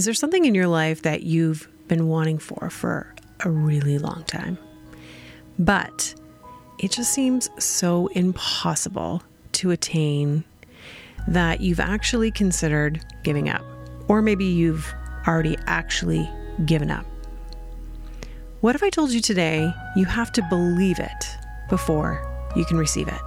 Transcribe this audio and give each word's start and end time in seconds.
Is 0.00 0.06
there 0.06 0.14
something 0.14 0.46
in 0.46 0.54
your 0.54 0.66
life 0.66 1.02
that 1.02 1.24
you've 1.24 1.68
been 1.86 2.08
wanting 2.08 2.38
for 2.38 2.70
for 2.70 3.14
a 3.40 3.50
really 3.50 3.98
long 3.98 4.24
time? 4.24 4.56
But 5.58 6.14
it 6.78 6.90
just 6.90 7.12
seems 7.12 7.50
so 7.62 8.06
impossible 8.14 9.22
to 9.52 9.72
attain 9.72 10.42
that 11.28 11.60
you've 11.60 11.80
actually 11.80 12.30
considered 12.30 13.04
giving 13.24 13.50
up. 13.50 13.62
Or 14.08 14.22
maybe 14.22 14.46
you've 14.46 14.90
already 15.28 15.58
actually 15.66 16.26
given 16.64 16.90
up. 16.90 17.04
What 18.62 18.74
if 18.74 18.82
I 18.82 18.88
told 18.88 19.10
you 19.10 19.20
today 19.20 19.70
you 19.96 20.06
have 20.06 20.32
to 20.32 20.42
believe 20.48 20.98
it 20.98 21.24
before 21.68 22.26
you 22.56 22.64
can 22.64 22.78
receive 22.78 23.08
it? 23.08 23.20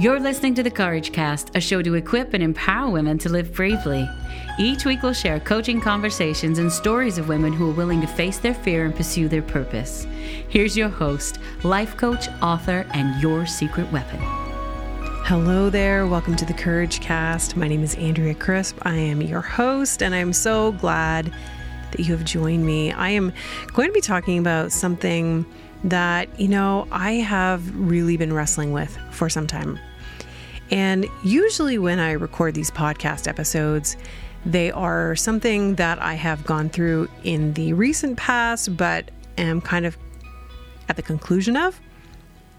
You're 0.00 0.20
listening 0.20 0.54
to 0.54 0.62
the 0.62 0.70
Courage 0.70 1.10
Cast, 1.10 1.50
a 1.56 1.60
show 1.60 1.82
to 1.82 1.94
equip 1.94 2.32
and 2.32 2.40
empower 2.40 2.88
women 2.88 3.18
to 3.18 3.28
live 3.28 3.52
bravely. 3.52 4.08
Each 4.56 4.84
week, 4.84 5.02
we'll 5.02 5.12
share 5.12 5.40
coaching 5.40 5.80
conversations 5.80 6.60
and 6.60 6.70
stories 6.70 7.18
of 7.18 7.28
women 7.28 7.52
who 7.52 7.68
are 7.68 7.74
willing 7.74 8.00
to 8.02 8.06
face 8.06 8.38
their 8.38 8.54
fear 8.54 8.84
and 8.84 8.94
pursue 8.94 9.26
their 9.26 9.42
purpose. 9.42 10.06
Here's 10.48 10.76
your 10.76 10.88
host, 10.88 11.40
life 11.64 11.96
coach, 11.96 12.28
author, 12.40 12.86
and 12.94 13.20
your 13.20 13.44
secret 13.44 13.90
weapon. 13.90 14.20
Hello 15.24 15.68
there. 15.68 16.06
Welcome 16.06 16.36
to 16.36 16.44
the 16.44 16.54
Courage 16.54 17.00
Cast. 17.00 17.56
My 17.56 17.66
name 17.66 17.82
is 17.82 17.96
Andrea 17.96 18.36
Crisp. 18.36 18.78
I 18.82 18.94
am 18.94 19.20
your 19.20 19.40
host, 19.40 20.00
and 20.00 20.14
I'm 20.14 20.32
so 20.32 20.70
glad 20.70 21.34
that 21.90 21.98
you 21.98 22.16
have 22.16 22.24
joined 22.24 22.64
me. 22.64 22.92
I 22.92 23.08
am 23.08 23.32
going 23.72 23.88
to 23.88 23.92
be 23.92 24.00
talking 24.00 24.38
about 24.38 24.70
something 24.70 25.44
that, 25.82 26.38
you 26.38 26.46
know, 26.46 26.86
I 26.92 27.14
have 27.14 27.76
really 27.76 28.16
been 28.16 28.32
wrestling 28.32 28.72
with 28.72 28.96
for 29.10 29.28
some 29.28 29.48
time. 29.48 29.76
And 30.70 31.06
usually, 31.24 31.78
when 31.78 31.98
I 31.98 32.12
record 32.12 32.54
these 32.54 32.70
podcast 32.70 33.26
episodes, 33.26 33.96
they 34.44 34.70
are 34.70 35.16
something 35.16 35.74
that 35.76 36.00
I 36.00 36.14
have 36.14 36.44
gone 36.44 36.68
through 36.68 37.08
in 37.24 37.54
the 37.54 37.72
recent 37.72 38.16
past, 38.16 38.76
but 38.76 39.10
am 39.36 39.60
kind 39.60 39.86
of 39.86 39.96
at 40.88 40.96
the 40.96 41.02
conclusion 41.02 41.56
of. 41.56 41.80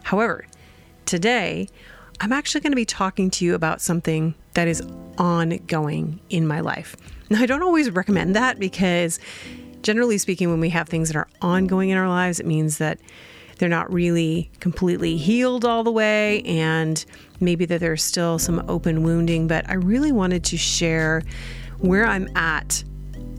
However, 0.03 0.45
today, 1.05 1.67
I'm 2.19 2.33
actually 2.33 2.61
going 2.61 2.71
to 2.71 2.75
be 2.77 2.85
talking 2.85 3.29
to 3.31 3.45
you 3.45 3.55
about 3.55 3.81
something 3.81 4.35
that 4.53 4.67
is 4.67 4.81
ongoing 5.17 6.19
in 6.29 6.47
my 6.47 6.59
life. 6.59 6.95
Now, 7.29 7.41
I 7.41 7.45
don't 7.45 7.63
always 7.63 7.89
recommend 7.91 8.35
that 8.35 8.59
because, 8.59 9.19
generally 9.83 10.17
speaking, 10.17 10.49
when 10.49 10.59
we 10.59 10.69
have 10.69 10.89
things 10.89 11.09
that 11.09 11.15
are 11.15 11.27
ongoing 11.41 11.89
in 11.89 11.97
our 11.97 12.09
lives, 12.09 12.39
it 12.39 12.45
means 12.45 12.77
that 12.79 12.99
they're 13.59 13.69
not 13.69 13.91
really 13.93 14.49
completely 14.61 15.17
healed 15.17 15.65
all 15.65 15.83
the 15.83 15.91
way, 15.91 16.41
and 16.43 17.05
maybe 17.41 17.65
that 17.65 17.79
there's 17.79 18.01
still 18.01 18.39
some 18.39 18.63
open 18.67 19.03
wounding. 19.03 19.47
But 19.47 19.69
I 19.69 19.73
really 19.73 20.11
wanted 20.11 20.45
to 20.45 20.57
share 20.57 21.21
where 21.77 22.05
I'm 22.05 22.35
at 22.35 22.83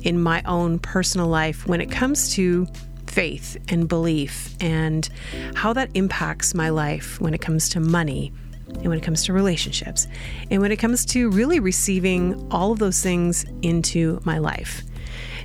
in 0.02 0.20
my 0.20 0.42
own 0.44 0.78
personal 0.78 1.26
life 1.26 1.66
when 1.66 1.80
it 1.80 1.90
comes 1.90 2.34
to 2.34 2.66
faith 3.06 3.56
and 3.68 3.88
belief 3.88 4.54
and 4.60 5.08
how 5.54 5.72
that 5.72 5.90
impacts 5.94 6.54
my 6.54 6.68
life 6.68 7.20
when 7.20 7.34
it 7.34 7.40
comes 7.40 7.68
to 7.70 7.80
money 7.80 8.32
and 8.68 8.86
when 8.86 8.98
it 8.98 9.02
comes 9.02 9.24
to 9.24 9.32
relationships 9.32 10.06
and 10.50 10.62
when 10.62 10.70
it 10.70 10.76
comes 10.76 11.04
to 11.04 11.28
really 11.30 11.60
receiving 11.60 12.46
all 12.50 12.72
of 12.72 12.78
those 12.78 13.02
things 13.02 13.44
into 13.62 14.20
my 14.24 14.38
life. 14.38 14.82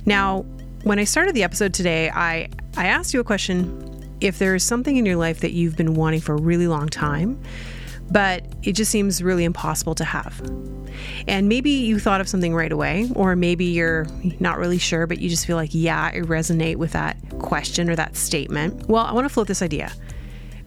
Now, 0.04 0.42
when 0.84 0.98
I 0.98 1.04
started 1.04 1.34
the 1.34 1.42
episode 1.42 1.74
today, 1.74 2.10
I, 2.10 2.48
I 2.76 2.86
asked 2.86 3.12
you 3.12 3.20
a 3.20 3.24
question 3.24 3.95
if 4.20 4.38
there 4.38 4.54
is 4.54 4.64
something 4.64 4.96
in 4.96 5.06
your 5.06 5.16
life 5.16 5.40
that 5.40 5.52
you've 5.52 5.76
been 5.76 5.94
wanting 5.94 6.20
for 6.20 6.34
a 6.34 6.40
really 6.40 6.66
long 6.66 6.88
time, 6.88 7.40
but 8.10 8.44
it 8.62 8.72
just 8.72 8.90
seems 8.90 9.22
really 9.22 9.44
impossible 9.44 9.94
to 9.96 10.04
have. 10.04 10.40
And 11.26 11.48
maybe 11.48 11.70
you 11.70 11.98
thought 11.98 12.20
of 12.20 12.28
something 12.28 12.54
right 12.54 12.70
away, 12.70 13.08
or 13.14 13.36
maybe 13.36 13.64
you're 13.64 14.06
not 14.38 14.58
really 14.58 14.78
sure, 14.78 15.06
but 15.06 15.18
you 15.18 15.28
just 15.28 15.46
feel 15.46 15.56
like, 15.56 15.70
yeah, 15.72 16.10
I 16.14 16.20
resonate 16.20 16.76
with 16.76 16.92
that 16.92 17.16
question 17.38 17.90
or 17.90 17.96
that 17.96 18.16
statement. 18.16 18.88
Well, 18.88 19.04
I 19.04 19.12
want 19.12 19.24
to 19.24 19.28
float 19.28 19.48
this 19.48 19.60
idea. 19.60 19.92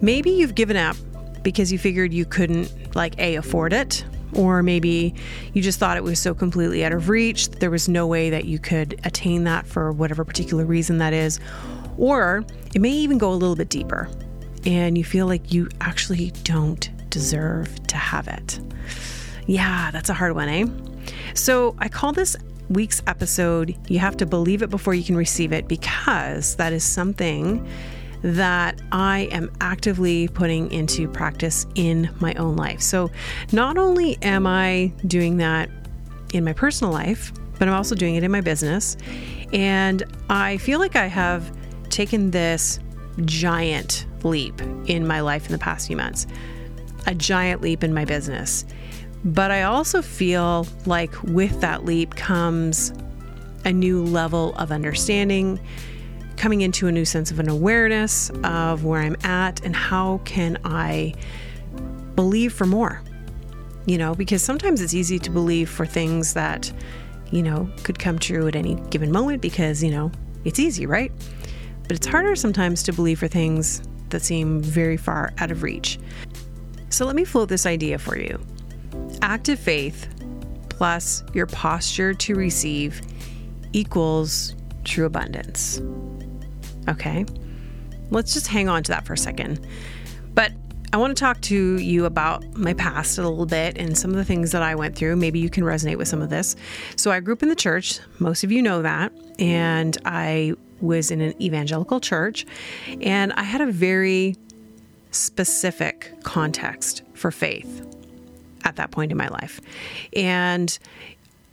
Maybe 0.01 0.31
you've 0.31 0.55
given 0.55 0.77
up 0.77 0.97
because 1.41 1.71
you 1.71 1.79
figured 1.79 2.13
you 2.13 2.25
couldn't, 2.25 2.95
like, 2.95 3.17
A, 3.19 3.35
afford 3.35 3.73
it, 3.73 4.03
or 4.33 4.61
maybe 4.61 5.15
you 5.53 5.61
just 5.61 5.79
thought 5.79 5.97
it 5.97 6.03
was 6.03 6.19
so 6.19 6.33
completely 6.33 6.83
out 6.83 6.91
of 6.91 7.09
reach, 7.09 7.49
there 7.49 7.71
was 7.71 7.89
no 7.89 8.05
way 8.05 8.29
that 8.29 8.45
you 8.45 8.59
could 8.59 8.99
attain 9.03 9.45
that 9.45 9.65
for 9.65 9.91
whatever 9.91 10.23
particular 10.23 10.65
reason 10.65 10.99
that 10.99 11.13
is 11.13 11.39
or 11.99 12.45
it 12.73 12.81
may 12.81 12.91
even 12.91 13.17
go 13.17 13.31
a 13.31 13.35
little 13.35 13.55
bit 13.55 13.69
deeper 13.69 14.09
and 14.65 14.97
you 14.97 15.03
feel 15.03 15.27
like 15.27 15.53
you 15.53 15.69
actually 15.81 16.31
don't 16.43 16.89
deserve 17.09 17.87
to 17.87 17.97
have 17.97 18.27
it. 18.27 18.59
Yeah, 19.47 19.89
that's 19.91 20.09
a 20.09 20.13
hard 20.13 20.35
one, 20.35 20.49
eh? 20.49 20.65
So 21.33 21.75
I 21.79 21.89
call 21.89 22.11
this 22.11 22.35
week's 22.69 23.01
episode, 23.07 23.75
You 23.87 23.99
Have 23.99 24.17
to 24.17 24.25
Believe 24.25 24.61
It 24.61 24.69
Before 24.69 24.93
You 24.93 25.03
Can 25.03 25.15
Receive 25.15 25.51
It, 25.51 25.67
because 25.67 26.55
that 26.57 26.71
is 26.71 26.83
something 26.83 27.67
that 28.21 28.79
I 28.91 29.29
am 29.31 29.49
actively 29.61 30.27
putting 30.27 30.71
into 30.71 31.07
practice 31.07 31.65
in 31.75 32.09
my 32.19 32.33
own 32.33 32.55
life. 32.55 32.81
So 32.81 33.09
not 33.51 33.77
only 33.77 34.17
am 34.21 34.45
I 34.45 34.91
doing 35.07 35.37
that 35.37 35.69
in 36.33 36.43
my 36.43 36.53
personal 36.53 36.93
life, 36.93 37.31
but 37.57 37.67
I'm 37.67 37.73
also 37.73 37.95
doing 37.95 38.15
it 38.15 38.23
in 38.23 38.31
my 38.31 38.41
business. 38.41 38.97
And 39.51 40.03
I 40.29 40.57
feel 40.57 40.79
like 40.79 40.95
I 40.95 41.07
have 41.07 41.51
taken 41.89 42.31
this 42.31 42.79
giant 43.25 44.05
leap 44.23 44.61
in 44.87 45.05
my 45.05 45.21
life 45.21 45.45
in 45.45 45.51
the 45.51 45.57
past 45.57 45.87
few 45.87 45.97
months, 45.97 46.27
a 47.07 47.13
giant 47.13 47.61
leap 47.61 47.83
in 47.83 47.93
my 47.93 48.05
business. 48.05 48.65
But 49.25 49.51
I 49.51 49.63
also 49.63 50.01
feel 50.01 50.65
like 50.85 51.21
with 51.23 51.59
that 51.61 51.83
leap 51.85 52.15
comes 52.15 52.93
a 53.65 53.73
new 53.73 54.03
level 54.03 54.55
of 54.55 54.71
understanding, 54.71 55.59
coming 56.37 56.61
into 56.61 56.87
a 56.87 56.91
new 56.91 57.03
sense 57.03 57.31
of 57.31 57.39
an 57.39 57.49
awareness 57.49 58.29
of 58.43 58.85
where 58.85 59.01
I'm 59.01 59.17
at 59.23 59.63
and 59.65 59.75
how 59.75 60.21
can 60.23 60.57
I 60.63 61.13
believe 62.15 62.53
for 62.53 62.65
more. 62.65 63.01
You 63.85 63.97
know, 63.97 64.13
because 64.15 64.43
sometimes 64.43 64.81
it's 64.81 64.93
easy 64.93 65.19
to 65.19 65.29
believe 65.29 65.69
for 65.69 65.85
things 65.85 66.33
that, 66.35 66.71
you 67.31 67.43
know, 67.43 67.69
could 67.83 67.99
come 67.99 68.19
true 68.19 68.47
at 68.47 68.55
any 68.55 68.75
given 68.89 69.11
moment 69.11 69.41
because, 69.41 69.83
you 69.83 69.91
know, 69.91 70.11
it's 70.45 70.59
easy, 70.59 70.85
right? 70.85 71.11
But 71.89 71.97
it's 71.97 72.05
harder 72.05 72.35
sometimes 72.35 72.83
to 72.83 72.93
believe 72.93 73.17
for 73.17 73.27
things 73.27 73.81
that 74.09 74.21
seem 74.21 74.61
very 74.61 74.95
far 74.95 75.33
out 75.39 75.49
of 75.49 75.63
reach. 75.63 75.99
So 76.89 77.03
let 77.03 77.15
me 77.15 77.25
float 77.25 77.49
this 77.49 77.65
idea 77.65 77.97
for 77.97 78.17
you 78.17 78.39
active 79.21 79.59
faith 79.59 80.07
plus 80.69 81.23
your 81.33 81.47
posture 81.47 82.13
to 82.13 82.35
receive 82.35 83.01
equals 83.73 84.55
true 84.83 85.05
abundance. 85.05 85.81
Okay? 86.87 87.25
Let's 88.11 88.33
just 88.33 88.47
hang 88.47 88.69
on 88.69 88.83
to 88.83 88.91
that 88.91 89.05
for 89.05 89.13
a 89.13 89.17
second. 89.17 89.67
But 90.35 90.53
I 90.91 90.97
want 90.97 91.15
to 91.15 91.19
talk 91.19 91.39
to 91.41 91.77
you 91.77 92.05
about 92.05 92.43
my 92.57 92.73
past 92.73 93.19
a 93.19 93.21
little 93.21 93.45
bit 93.45 93.77
and 93.77 93.95
some 93.95 94.09
of 94.09 94.17
the 94.17 94.25
things 94.25 94.51
that 94.51 94.63
I 94.63 94.73
went 94.73 94.95
through. 94.95 95.17
Maybe 95.17 95.39
you 95.39 95.49
can 95.49 95.63
resonate 95.63 95.97
with 95.97 96.07
some 96.07 96.21
of 96.21 96.29
this. 96.29 96.55
So, 96.95 97.11
I 97.11 97.19
grew 97.19 97.33
up 97.33 97.43
in 97.43 97.49
the 97.49 97.55
church. 97.55 97.99
Most 98.17 98.43
of 98.43 98.51
you 98.51 98.61
know 98.61 98.81
that. 98.81 99.11
And 99.37 99.97
I 100.05 100.53
was 100.81 101.11
in 101.11 101.21
an 101.21 101.39
evangelical 101.41 101.99
church, 101.99 102.45
and 103.01 103.33
I 103.33 103.43
had 103.43 103.61
a 103.61 103.71
very 103.71 104.35
specific 105.11 106.11
context 106.23 107.03
for 107.13 107.31
faith 107.31 107.85
at 108.63 108.75
that 108.77 108.91
point 108.91 109.11
in 109.11 109.17
my 109.17 109.27
life. 109.27 109.59
And 110.15 110.77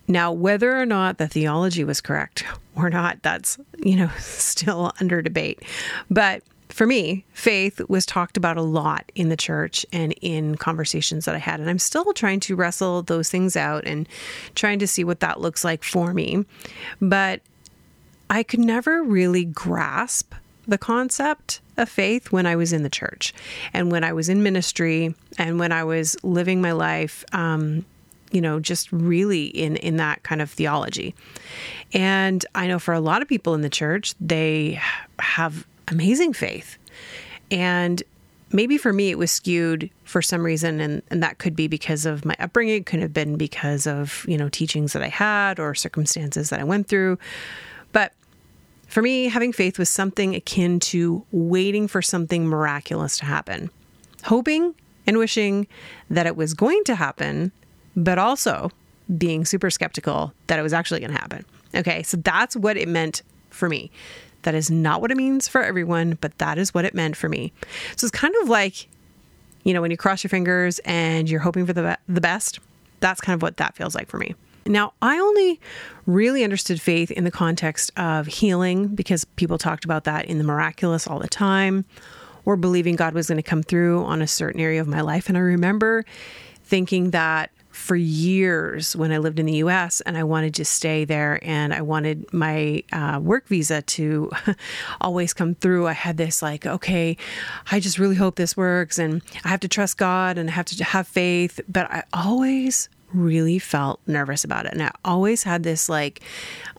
now, 0.08 0.32
whether 0.32 0.80
or 0.80 0.86
not 0.86 1.18
the 1.18 1.26
theology 1.28 1.84
was 1.84 2.00
correct 2.00 2.44
or 2.74 2.91
not, 2.91 3.22
that's, 3.22 3.58
you 3.78 3.97
know, 3.97 4.10
still 4.18 4.92
under 5.00 5.20
debate. 5.20 5.62
But 6.10 6.42
for 6.69 6.87
me, 6.87 7.25
faith 7.32 7.81
was 7.88 8.04
talked 8.04 8.37
about 8.37 8.56
a 8.56 8.62
lot 8.62 9.10
in 9.15 9.28
the 9.28 9.37
church 9.37 9.87
and 9.93 10.12
in 10.21 10.56
conversations 10.56 11.25
that 11.25 11.34
I 11.34 11.38
had. 11.38 11.60
And 11.60 11.71
I'm 11.71 11.78
still 11.78 12.12
trying 12.12 12.41
to 12.41 12.56
wrestle 12.56 13.03
those 13.03 13.31
things 13.31 13.56
out 13.56 13.84
and 13.87 14.09
trying 14.54 14.78
to 14.81 14.87
see 14.87 15.04
what 15.04 15.21
that 15.21 15.41
looks 15.41 15.65
like 15.65 15.84
for 15.84 16.12
me. 16.12 16.44
But 17.00 17.41
I 18.28 18.42
could 18.42 18.60
never 18.60 19.03
really 19.03 19.45
grasp 19.45 20.34
the 20.66 20.78
concept 20.78 21.60
of 21.77 21.89
faith 21.89 22.33
when 22.33 22.47
I 22.47 22.57
was 22.57 22.72
in 22.72 22.83
the 22.83 22.91
church 22.91 23.33
and 23.72 23.92
when 23.92 24.03
I 24.03 24.13
was 24.13 24.28
in 24.28 24.42
ministry 24.42 25.15
and 25.39 25.60
when 25.60 25.71
I 25.71 25.84
was 25.84 26.16
living 26.24 26.60
my 26.60 26.72
life, 26.72 27.24
um, 27.33 27.84
you 28.33 28.41
know, 28.41 28.59
just 28.59 28.91
really 28.91 29.45
in, 29.47 29.77
in 29.77 29.98
that 29.98 30.24
kind 30.24 30.42
of 30.42 30.51
theology. 30.51 31.15
And 31.92 32.45
I 32.54 32.66
know 32.66 32.80
for 32.80 32.92
a 32.92 33.01
lot 33.01 33.22
of 33.22 33.28
people 33.28 33.54
in 33.54 33.60
the 33.60 33.71
church, 33.71 34.15
they 34.21 34.80
have 35.21 35.65
amazing 35.88 36.33
faith. 36.33 36.78
And 37.50 38.03
maybe 38.53 38.78
for 38.78 38.92
me, 38.92 39.10
it 39.10 39.18
was 39.18 39.30
skewed 39.30 39.91
for 40.04 40.22
some 40.22 40.42
reason. 40.44 40.80
And, 40.80 41.03
and 41.10 41.22
that 41.22 41.38
could 41.38 41.56
be 41.56 41.68
because 41.68 42.06
of 42.06 42.24
my 42.24 42.36
upbringing, 42.38 42.77
it 42.77 42.86
could 42.86 43.00
have 43.00 43.12
been 43.12 43.36
because 43.36 43.86
of, 43.86 44.24
you 44.28 44.36
know, 44.36 44.48
teachings 44.48 44.92
that 44.92 45.03
I 45.03 45.09
had 45.09 45.59
or 45.59 45.74
circumstances 45.74 46.50
that 46.50 46.60
I 46.60 46.65
went 46.65 46.88
through. 46.88 47.18
But 47.92 48.12
for 48.86 49.03
me, 49.03 49.27
having 49.27 49.53
faith 49.53 49.78
was 49.78 49.91
something 49.91 50.34
akin 50.34 50.80
to 50.80 51.24
waiting 51.33 51.89
for 51.89 52.00
something 52.03 52.47
miraculous 52.47 53.18
to 53.18 53.24
happen, 53.24 53.71
hoping 54.24 54.74
and 55.06 55.18
wishing 55.18 55.66
that 56.10 56.27
it 56.27 56.36
was 56.36 56.54
going 56.54 56.82
to 56.84 56.94
happen, 56.94 57.53
but 57.97 58.18
also 58.18 58.71
being 59.16 59.44
super 59.44 59.71
skeptical 59.71 60.32
that 60.48 60.59
it 60.59 60.62
was 60.62 60.72
actually 60.72 61.00
going 61.00 61.12
to 61.12 61.18
happen. 61.18 61.44
Okay, 61.74 62.03
so 62.03 62.16
that's 62.18 62.56
what 62.56 62.77
it 62.77 62.89
meant 62.89 63.22
for 63.50 63.68
me. 63.68 63.91
That 64.47 64.54
is 64.54 64.71
not 64.71 65.01
what 65.01 65.10
it 65.10 65.16
means 65.16 65.48
for 65.48 65.60
everyone, 65.60 66.19
but 66.21 66.39
that 66.39 66.57
is 66.57 66.72
what 66.72 66.84
it 66.84 66.95
meant 66.95 67.16
for 67.16 67.28
me. 67.28 67.53
So 67.97 68.04
it's 68.04 68.13
kind 68.13 68.33
of 68.43 68.48
like, 68.48 68.87
you 69.65 69.75
know, 69.75 69.81
when 69.81 69.91
you 69.91 69.97
cross 69.97 70.22
your 70.22 70.28
fingers 70.28 70.78
and 70.84 71.28
you're 71.28 71.41
hoping 71.41 71.66
for 71.66 71.72
the, 71.72 71.83
be- 71.83 72.15
the 72.15 72.21
best, 72.21 72.60
that's 73.01 73.21
kind 73.21 73.34
of 73.34 73.43
what 73.43 73.57
that 73.57 73.75
feels 73.75 73.97
like 73.97 74.09
for 74.09 74.19
me. 74.19 74.37
Now, 74.65 74.93
I 75.03 75.19
only 75.19 75.60
really 76.07 76.45
understood 76.45 76.81
faith 76.81 77.10
in 77.10 77.25
the 77.25 77.33
context 77.33 77.91
of 77.97 78.28
healing 78.28 78.87
because 78.87 79.25
people 79.25 79.59
talked 79.59 79.84
about 79.84 80.04
that 80.04 80.27
in 80.27 80.39
the 80.39 80.45
miraculous 80.45 81.09
all 81.09 81.19
the 81.19 81.27
time 81.27 81.84
or 82.45 82.57
believing 82.57 82.95
God 82.95 83.15
was 83.15 83.27
going 83.27 83.39
to 83.39 83.42
come 83.42 83.65
through 83.65 84.04
on 84.04 84.22
a 84.22 84.28
certain 84.28 84.60
area 84.60 84.81
of 84.81 84.87
my 84.87 85.01
life. 85.01 85.28
And 85.28 85.37
I 85.37 85.41
remember 85.41 86.04
thinking 86.63 87.10
that 87.10 87.51
for 87.77 87.95
years 87.95 88.97
when 88.97 89.13
I 89.13 89.19
lived 89.19 89.39
in 89.39 89.47
the 89.47 89.57
US 89.59 90.01
and 90.01 90.17
I 90.17 90.25
wanted 90.25 90.55
to 90.55 90.65
stay 90.65 91.05
there 91.05 91.39
and 91.43 91.75
I 91.75 91.83
wanted 91.83 92.33
my 92.33 92.83
uh, 92.91 93.21
work 93.23 93.47
visa 93.49 93.83
to 93.83 94.31
always 95.01 95.34
come 95.34 95.55
through. 95.55 95.87
I 95.87 95.93
had 95.93 96.17
this 96.17 96.41
like, 96.41 96.67
okay, 96.67 97.17
I 97.71 97.78
just 97.78 97.99
really 97.99 98.17
hope 98.17 98.37
this 98.37 98.57
works 98.57 98.99
and 98.99 99.23
I 99.45 99.49
have 99.49 99.61
to 99.61 99.69
trust 99.69 99.99
God 99.99 100.39
and 100.39 100.49
I 100.49 100.53
have 100.53 100.65
to 100.67 100.84
have 100.84 101.07
faith. 101.07 101.61
But 101.69 101.91
I 101.91 102.03
always 102.13 102.89
really 103.13 103.59
felt 103.59 104.01
nervous 104.07 104.43
about 104.43 104.67
it. 104.67 104.73
And 104.73 104.83
I 104.83 104.91
always 105.05 105.43
had 105.43 105.63
this 105.63 105.89
like 105.89 106.23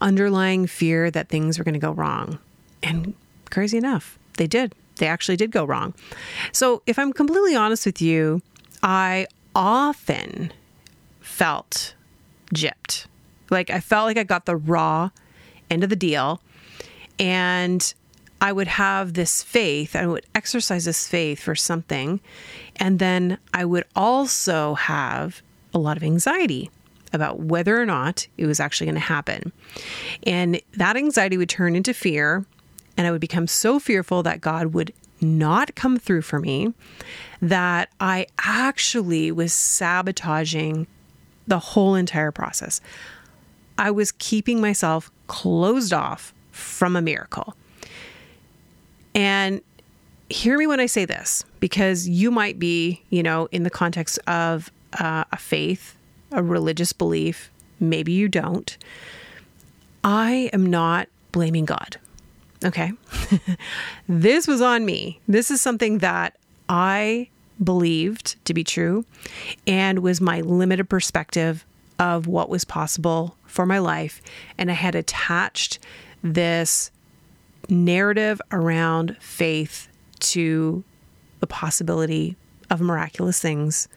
underlying 0.01 0.65
fear 0.65 1.11
that 1.11 1.29
things 1.29 1.57
were 1.57 1.63
going 1.63 1.73
to 1.73 1.79
go 1.79 1.91
wrong. 1.91 2.39
And 2.81 3.13
crazy 3.51 3.77
enough, 3.77 4.17
they 4.37 4.47
did. 4.47 4.73
They 4.97 5.07
actually 5.07 5.37
did 5.37 5.51
go 5.51 5.63
wrong. 5.63 5.93
So 6.51 6.81
if 6.87 6.97
I'm 6.97 7.13
completely 7.13 7.55
honest 7.55 7.85
with 7.85 8.01
you, 8.01 8.41
I 8.81 9.27
often 9.55 10.51
felt 11.27 11.93
gypped. 12.53 13.05
Like 13.49 13.69
I 13.69 13.79
felt 13.79 14.05
like 14.05 14.17
I 14.17 14.23
got 14.23 14.45
the 14.45 14.55
raw 14.55 15.11
end 15.69 15.83
of 15.83 15.89
the 15.89 15.95
deal. 15.95 16.41
And 17.19 17.93
I 18.39 18.51
would 18.51 18.67
have 18.67 19.13
this 19.13 19.41
faith, 19.43 19.95
I 19.95 20.05
would 20.05 20.25
exercise 20.35 20.85
this 20.85 21.07
faith 21.07 21.39
for 21.39 21.55
something. 21.55 22.19
And 22.75 22.99
then 22.99 23.39
I 23.53 23.65
would 23.65 23.85
also 23.95 24.75
have 24.75 25.41
a 25.73 25.79
lot 25.79 25.97
of 25.97 26.03
anxiety 26.03 26.69
about 27.13 27.39
whether 27.39 27.81
or 27.81 27.85
not 27.85 28.27
it 28.37 28.45
was 28.45 28.59
actually 28.59 28.85
going 28.85 28.95
to 28.95 29.01
happen. 29.01 29.51
And 30.23 30.61
that 30.73 30.95
anxiety 30.95 31.37
would 31.37 31.49
turn 31.49 31.75
into 31.75 31.93
fear. 31.93 32.45
And 32.95 33.07
I 33.07 33.11
would 33.11 33.21
become 33.21 33.47
so 33.47 33.79
fearful 33.79 34.23
that 34.23 34.41
God 34.41 34.73
would 34.73 34.93
not 35.19 35.75
come 35.75 35.97
through 35.97 36.21
for 36.21 36.39
me 36.39 36.73
that 37.41 37.89
I 37.99 38.27
actually 38.39 39.31
was 39.31 39.53
sabotaging 39.53 40.87
the 41.47 41.59
whole 41.59 41.95
entire 41.95 42.31
process. 42.31 42.81
I 43.77 43.91
was 43.91 44.11
keeping 44.13 44.59
myself 44.59 45.11
closed 45.27 45.93
off 45.93 46.33
from 46.51 46.95
a 46.95 47.01
miracle. 47.01 47.55
And 49.13 49.61
hear 50.29 50.57
me 50.57 50.67
when 50.67 50.79
I 50.79 50.85
say 50.85 51.05
this, 51.05 51.45
because 51.59 52.07
you 52.07 52.31
might 52.31 52.59
be, 52.59 53.03
you 53.09 53.23
know, 53.23 53.47
in 53.51 53.63
the 53.63 53.69
context 53.69 54.19
of 54.27 54.71
uh, 54.99 55.23
a 55.31 55.37
faith, 55.37 55.95
a 56.31 56.43
religious 56.43 56.93
belief, 56.93 57.51
maybe 57.79 58.11
you 58.11 58.27
don't. 58.27 58.77
I 60.03 60.49
am 60.53 60.65
not 60.65 61.07
blaming 61.31 61.65
God. 61.65 61.97
Okay. 62.63 62.91
this 64.09 64.47
was 64.47 64.61
on 64.61 64.85
me. 64.85 65.19
This 65.27 65.51
is 65.51 65.61
something 65.61 65.99
that 65.99 66.37
I 66.69 67.29
believed 67.63 68.43
to 68.45 68.53
be 68.53 68.63
true 68.63 69.05
and 69.65 69.99
was 69.99 70.21
my 70.21 70.41
limited 70.41 70.89
perspective 70.89 71.65
of 71.99 72.27
what 72.27 72.49
was 72.49 72.63
possible 72.65 73.35
for 73.45 73.65
my 73.65 73.79
life. 73.79 74.21
And 74.57 74.69
I 74.69 74.75
had 74.75 74.95
attached 74.95 75.79
this 76.23 76.91
narrative 77.69 78.41
around 78.51 79.17
faith 79.19 79.87
to 80.19 80.83
the 81.39 81.47
possibility 81.47 82.35
of 82.69 82.81
miraculous 82.81 83.39
things 83.39 83.87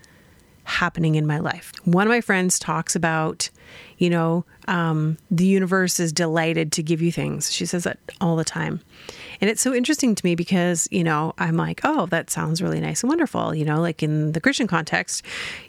happening 0.70 1.16
in 1.16 1.26
my 1.26 1.38
life. 1.38 1.72
One 1.84 2.06
of 2.06 2.10
my 2.10 2.20
friends 2.20 2.58
talks 2.58 2.96
about, 2.96 3.50
you 3.98 4.08
know, 4.08 4.44
um, 4.68 5.18
the 5.30 5.44
universe 5.44 6.00
is 6.00 6.12
delighted 6.12 6.72
to 6.72 6.82
give 6.82 7.02
you 7.02 7.12
things. 7.12 7.52
She 7.52 7.66
says 7.66 7.84
that 7.84 7.98
all 8.20 8.36
the 8.36 8.44
time. 8.44 8.80
And 9.40 9.50
it's 9.50 9.60
so 9.60 9.74
interesting 9.74 10.14
to 10.14 10.24
me 10.24 10.34
because, 10.34 10.86
you 10.90 11.02
know, 11.02 11.34
I'm 11.38 11.56
like, 11.56 11.80
oh, 11.84 12.06
that 12.06 12.30
sounds 12.30 12.62
really 12.62 12.80
nice 12.80 13.02
and 13.02 13.08
wonderful. 13.08 13.54
You 13.54 13.64
know, 13.64 13.80
like 13.80 14.02
in 14.02 14.32
the 14.32 14.40
Christian 14.40 14.66
context, 14.66 15.24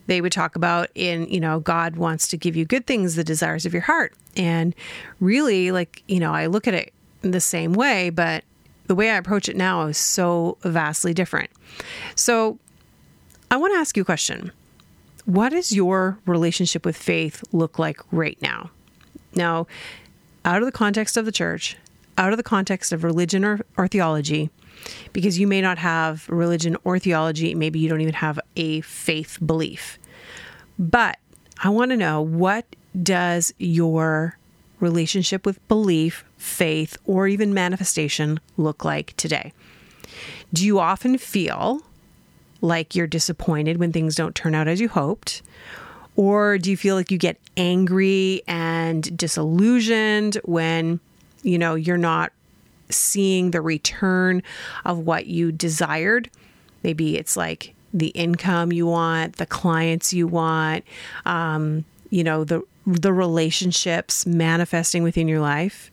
they 0.08 0.22
would 0.22 0.32
talk 0.32 0.56
about 0.56 0.90
in, 0.94 1.28
you 1.28 1.40
know, 1.40 1.60
God 1.60 1.96
wants 1.96 2.28
to 2.30 2.38
give 2.38 2.56
you 2.56 2.66
good 2.66 2.86
things, 2.86 3.16
the 3.16 3.24
desires 3.24 3.66
of 3.66 3.74
your 3.74 3.84
heart. 3.84 4.14
And 4.38 4.76
really, 5.20 5.72
like, 5.72 6.04
you 6.08 6.20
know, 6.20 6.34
I 6.34 6.46
look 6.46 6.68
at 6.68 6.74
it 6.74 6.94
the 7.22 7.42
same 7.42 7.74
way, 7.74 8.10
but 8.10 8.44
the 8.88 8.96
way 8.96 9.10
I 9.10 9.16
approach 9.16 9.48
it 9.48 9.56
now 9.56 9.88
is 9.88 9.98
so 9.98 10.58
vastly 10.64 11.14
different. 11.14 11.50
So 12.16 12.60
I 13.50 13.58
want 13.58 13.74
to 13.74 13.78
ask 13.78 13.96
you 13.98 14.02
a 14.02 14.06
question. 14.06 14.52
What 15.26 15.50
does 15.50 15.72
your 15.72 16.18
relationship 16.26 16.86
with 16.86 16.98
faith 16.98 17.44
look 17.52 17.78
like 17.78 18.00
right 18.12 18.38
now? 18.42 18.72
Now, 19.36 19.68
out 20.44 20.62
of 20.62 20.66
the 20.66 20.72
context 20.72 21.18
of 21.18 21.26
the 21.26 21.32
church, 21.32 21.78
out 22.18 22.34
of 22.34 22.38
the 22.38 22.44
context 22.44 22.92
of 22.92 23.04
religion 23.04 23.46
or, 23.46 23.62
or 23.78 23.88
theology, 23.88 24.50
because 25.14 25.38
you 25.40 25.48
may 25.48 25.62
not 25.62 25.78
have 25.78 26.28
religion 26.28 26.76
or 26.84 26.98
theology, 27.00 27.54
maybe 27.54 27.80
you 27.80 27.88
don't 27.88 28.02
even 28.02 28.16
have 28.16 28.40
a 28.56 28.82
faith 28.82 29.38
belief. 29.46 30.00
But 30.80 31.20
I 31.64 31.70
want 31.70 31.92
to 31.92 31.98
know 31.98 32.22
what 32.22 32.66
does 33.02 33.54
your 33.60 34.38
relationship 34.80 35.46
with 35.46 35.66
belief, 35.68 36.26
faith, 36.38 36.98
or 37.06 37.28
even 37.28 37.54
manifestation 37.54 38.40
look 38.58 38.84
like 38.84 39.16
today? 39.16 39.54
Do 40.52 40.66
you 40.66 40.80
often 40.80 41.18
feel 41.18 41.82
like 42.62 42.96
you're 42.96 43.08
disappointed 43.08 43.78
when 43.78 43.92
things 43.92 44.16
don't 44.16 44.36
turn 44.36 44.56
out 44.56 44.68
as 44.68 44.80
you 44.80 44.90
hoped? 44.90 45.42
Or 46.16 46.58
do 46.58 46.70
you 46.70 46.78
feel 46.78 46.96
like 46.96 47.12
you 47.12 47.18
get 47.18 47.38
angry 47.58 48.42
and 48.48 49.18
disillusioned 49.18 50.36
when 50.46 51.00
you 51.44 51.58
know, 51.58 51.76
you're 51.76 51.98
not 51.98 52.32
seeing 52.90 53.52
the 53.52 53.62
return 53.62 54.44
of 54.86 55.00
what 55.00 55.28
you 55.28 55.52
desired. 55.52 56.30
Maybe 56.84 57.18
it's 57.18 57.38
like 57.38 57.74
the 57.94 58.08
income 58.08 58.72
you 58.72 58.86
want, 58.88 59.38
the 59.38 59.46
clients 59.46 60.14
you 60.14 60.28
want, 60.28 60.84
um, 61.26 61.86
you 62.10 62.24
know, 62.24 62.44
the 62.44 62.64
the 62.86 63.14
relationships 63.14 64.26
manifesting 64.26 65.04
within 65.04 65.28
your 65.28 65.40
life. 65.40 65.92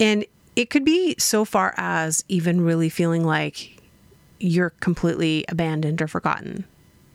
And 0.00 0.24
it 0.56 0.70
could 0.70 0.84
be 0.84 1.14
so 1.18 1.44
far 1.44 1.74
as 1.76 2.24
even 2.28 2.62
really 2.62 2.88
feeling 2.88 3.24
like 3.24 3.75
you're 4.38 4.70
completely 4.80 5.44
abandoned 5.48 6.02
or 6.02 6.08
forgotten. 6.08 6.64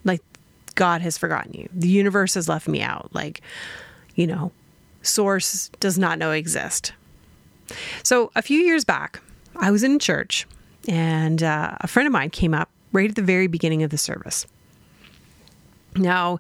Like 0.04 0.22
God 0.76 1.02
has 1.02 1.18
forgotten 1.18 1.54
you. 1.54 1.70
The 1.74 1.88
universe 1.88 2.34
has 2.36 2.48
left 2.50 2.68
me 2.68 2.82
out. 2.82 3.10
Like, 3.14 3.42
you 4.16 4.28
know, 4.28 4.52
source 5.02 5.70
does 5.80 5.98
not 5.98 6.18
know 6.18 6.32
exist. 6.32 6.94
So 8.04 8.32
a 8.36 8.42
few 8.42 8.60
years 8.60 8.84
back, 8.84 9.22
I 9.56 9.72
was 9.72 9.84
in 9.84 10.00
church 10.00 10.48
and 10.88 11.42
uh, 11.44 11.78
a 11.80 11.88
friend 11.88 12.08
of 12.08 12.14
mine 12.14 12.30
came 12.30 12.54
up 12.54 12.70
right 12.92 13.10
at 13.10 13.16
the 13.16 13.22
very 13.22 13.48
beginning 13.48 13.84
of 13.84 13.90
the 13.90 13.98
service. 13.98 14.46
Now, 15.96 16.40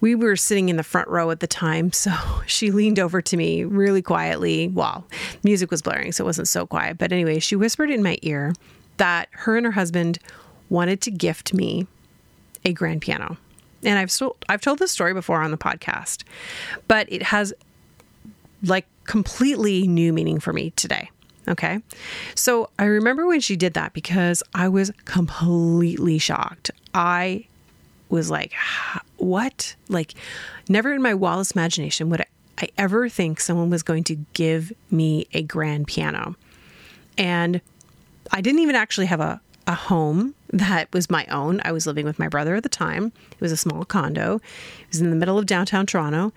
we 0.00 0.14
were 0.14 0.36
sitting 0.36 0.68
in 0.68 0.76
the 0.76 0.82
front 0.82 1.08
row 1.08 1.30
at 1.30 1.40
the 1.40 1.46
time, 1.46 1.92
so 1.92 2.12
she 2.46 2.70
leaned 2.70 2.98
over 2.98 3.22
to 3.22 3.36
me 3.36 3.64
really 3.64 4.02
quietly. 4.02 4.68
Well, 4.68 5.06
music 5.42 5.70
was 5.70 5.80
blaring, 5.80 6.12
so 6.12 6.24
it 6.24 6.26
wasn't 6.26 6.48
so 6.48 6.66
quiet. 6.66 6.98
But 6.98 7.12
anyway, 7.12 7.38
she 7.38 7.56
whispered 7.56 7.90
in 7.90 8.02
my 8.02 8.18
ear 8.22 8.54
that 9.02 9.28
her 9.32 9.56
and 9.56 9.66
her 9.66 9.72
husband 9.72 10.20
wanted 10.70 11.00
to 11.00 11.10
gift 11.10 11.52
me 11.52 11.88
a 12.64 12.72
grand 12.72 13.00
piano. 13.00 13.36
And 13.82 13.98
I've 13.98 14.16
I've 14.48 14.60
told 14.60 14.78
this 14.78 14.92
story 14.92 15.12
before 15.12 15.42
on 15.42 15.50
the 15.50 15.58
podcast, 15.58 16.22
but 16.86 17.12
it 17.12 17.20
has 17.24 17.52
like 18.62 18.86
completely 19.02 19.88
new 19.88 20.12
meaning 20.12 20.38
for 20.38 20.52
me 20.52 20.70
today. 20.76 21.10
Okay. 21.48 21.80
So 22.36 22.70
I 22.78 22.84
remember 22.84 23.26
when 23.26 23.40
she 23.40 23.56
did 23.56 23.74
that 23.74 23.92
because 23.92 24.44
I 24.54 24.68
was 24.68 24.92
completely 25.04 26.18
shocked. 26.18 26.70
I 26.94 27.46
was 28.08 28.30
like, 28.30 28.52
what? 29.16 29.74
Like, 29.88 30.14
never 30.68 30.94
in 30.94 31.02
my 31.02 31.14
wildest 31.14 31.56
imagination 31.56 32.08
would 32.10 32.24
I 32.56 32.68
ever 32.78 33.08
think 33.08 33.40
someone 33.40 33.68
was 33.68 33.82
going 33.82 34.04
to 34.04 34.14
give 34.32 34.72
me 34.92 35.26
a 35.32 35.42
grand 35.42 35.88
piano. 35.88 36.36
And 37.18 37.60
I 38.32 38.40
didn't 38.40 38.60
even 38.60 38.74
actually 38.74 39.06
have 39.06 39.20
a, 39.20 39.40
a 39.66 39.74
home 39.74 40.34
that 40.52 40.92
was 40.92 41.10
my 41.10 41.26
own. 41.26 41.60
I 41.64 41.72
was 41.72 41.86
living 41.86 42.04
with 42.04 42.18
my 42.18 42.28
brother 42.28 42.54
at 42.54 42.62
the 42.62 42.68
time. 42.68 43.12
It 43.30 43.40
was 43.40 43.52
a 43.52 43.56
small 43.56 43.84
condo, 43.84 44.36
it 44.36 44.88
was 44.88 45.00
in 45.00 45.10
the 45.10 45.16
middle 45.16 45.38
of 45.38 45.46
downtown 45.46 45.86
Toronto. 45.86 46.32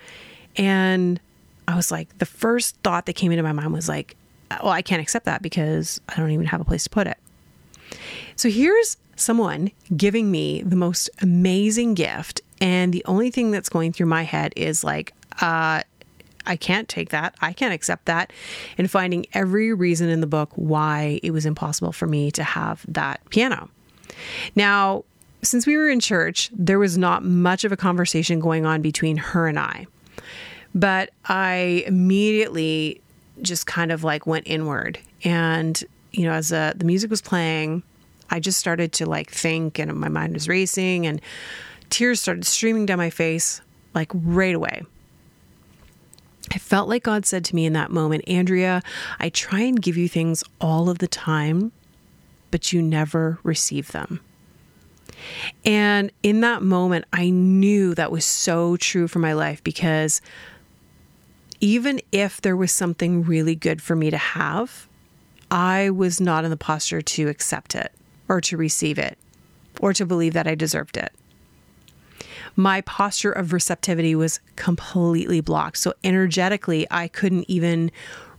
And 0.58 1.20
I 1.68 1.76
was 1.76 1.92
like, 1.92 2.18
the 2.20 2.26
first 2.26 2.76
thought 2.84 3.06
that 3.08 3.14
came 3.14 3.32
into 3.32 3.44
my 3.44 3.52
mind 3.52 3.74
was 3.74 3.90
like, 3.90 4.16
well, 4.62 4.72
I 4.72 4.82
can't 4.82 5.02
accept 5.02 5.26
that 5.26 5.42
because 5.42 6.00
I 6.10 6.16
don't 6.18 6.32
even 6.32 6.46
have 6.46 6.62
a 6.62 6.66
place 6.66 6.84
to 6.84 6.90
put 6.90 7.08
it. 7.08 7.18
So 8.36 8.50
here's 8.50 8.98
someone 9.16 9.72
giving 9.96 10.32
me 10.32 10.62
the 10.62 10.76
most 10.76 11.10
amazing 11.22 11.94
gift. 11.94 12.42
And 12.62 12.94
the 12.94 13.04
only 13.06 13.32
thing 13.32 13.52
that's 13.52 13.70
going 13.70 13.92
through 13.92 14.06
my 14.06 14.24
head 14.24 14.54
is 14.56 14.84
like, 14.84 15.14
uh, 15.42 15.82
I 16.46 16.56
can't 16.56 16.88
take 16.88 17.10
that. 17.10 17.36
I 17.42 17.54
can't 17.54 17.74
accept 17.74 18.06
that. 18.06 18.32
And 18.78 18.90
finding 18.90 19.26
every 19.34 19.74
reason 19.74 20.10
in 20.10 20.22
the 20.22 20.28
book 20.28 20.52
why 20.56 21.20
it 21.24 21.32
was 21.32 21.46
impossible 21.46 21.92
for 21.92 22.08
me 22.08 22.32
to 22.32 22.44
have 22.44 22.86
that 22.88 23.22
piano. 23.30 23.70
Now, 24.56 25.04
since 25.42 25.68
we 25.68 25.78
were 25.78 25.90
in 25.90 26.00
church, 26.00 26.50
there 26.54 26.80
was 26.80 26.98
not 26.98 27.24
much 27.24 27.64
of 27.64 27.72
a 27.72 27.78
conversation 27.78 28.40
going 28.40 28.66
on 28.66 28.82
between 28.82 29.18
her 29.18 29.48
and 29.48 29.60
I. 29.60 29.88
But 30.74 31.12
I 31.26 31.84
immediately 31.88 33.02
just 33.42 33.66
kind 33.66 33.92
of 33.92 34.04
like 34.04 34.26
went 34.26 34.48
inward. 34.48 35.00
And, 35.24 35.82
you 36.12 36.24
know, 36.24 36.32
as 36.32 36.52
uh, 36.52 36.74
the 36.76 36.86
music 36.86 37.10
was 37.10 37.22
playing, 37.22 37.84
I 38.30 38.40
just 38.40 38.60
started 38.60 38.92
to 38.94 39.06
like 39.06 39.32
think 39.32 39.80
and 39.80 39.94
my 39.94 40.10
mind 40.10 40.34
was 40.34 40.48
racing 40.48 41.06
and 41.06 41.22
tears 41.90 42.20
started 42.20 42.46
streaming 42.46 42.86
down 42.86 42.98
my 42.98 43.10
face 43.10 43.62
like 43.94 44.12
right 44.14 44.56
away. 44.56 44.84
I 46.52 46.58
felt 46.58 46.88
like 46.88 47.04
God 47.04 47.26
said 47.26 47.44
to 47.46 47.56
me 47.56 47.66
in 47.66 47.74
that 47.74 47.92
moment, 47.92 48.28
Andrea, 48.28 48.82
I 49.20 49.30
try 49.30 49.62
and 49.62 49.82
give 49.82 49.98
you 49.98 50.08
things 50.08 50.44
all 50.62 50.90
of 50.90 51.00
the 51.00 51.08
time, 51.08 51.72
but 52.52 52.72
you 52.72 52.82
never 52.82 53.40
receive 53.44 53.92
them. 53.92 54.20
And 55.64 56.12
in 56.24 56.42
that 56.42 56.62
moment, 56.62 57.06
I 57.12 57.30
knew 57.30 57.96
that 57.96 58.12
was 58.12 58.26
so 58.26 58.78
true 58.78 59.08
for 59.08 59.20
my 59.20 59.34
life 59.34 59.64
because 59.64 60.22
even 61.60 62.02
if 62.12 62.42
there 62.42 62.56
was 62.56 62.72
something 62.72 63.24
really 63.24 63.56
good 63.56 63.82
for 63.82 63.96
me 63.96 64.10
to 64.10 64.18
have, 64.18 64.88
I 65.50 65.90
was 65.90 66.20
not 66.20 66.44
in 66.44 66.52
the 66.52 66.58
posture 66.58 67.02
to 67.02 67.28
accept 67.30 67.76
it 67.76 67.92
or 68.28 68.42
to 68.42 68.58
receive 68.58 69.00
it 69.00 69.18
or 69.80 69.94
to 69.94 70.06
believe 70.06 70.34
that 70.34 70.48
I 70.48 70.56
deserved 70.56 70.98
it. 70.98 71.12
My 72.56 72.82
posture 72.82 73.32
of 73.32 73.54
receptivity 73.54 74.16
was 74.16 74.40
completely 74.56 75.42
blocked. 75.42 75.78
So, 75.78 75.94
energetically, 76.04 76.88
I 76.90 77.08
couldn't 77.08 77.46
even 77.50 77.92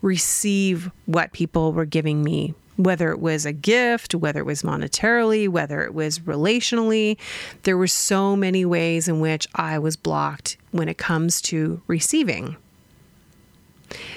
receive 0.03 0.91
what 1.07 1.33
people 1.33 1.73
were 1.73 1.85
giving 1.85 2.23
me 2.23 2.55
whether 2.77 3.11
it 3.11 3.21
was 3.21 3.47
a 3.47 3.53
gift, 3.53 4.15
whether 4.15 4.41
it 4.41 4.47
was 4.47 4.63
monetarily, 4.63 5.49
whether 5.49 5.83
it 5.83 5.95
was 5.95 6.21
relationally. 6.21 7.17
There 7.63 7.77
were 7.77 7.87
so 7.87 8.37
many 8.37 8.65
ways 8.65 9.09
in 9.09 9.21
which 9.21 9.49
I 9.55 9.79
was 9.79 9.97
blocked 9.97 10.57
when 10.73 10.89
it 10.89 10.99
comes 10.99 11.41
to 11.43 11.81
receiving. 11.87 12.57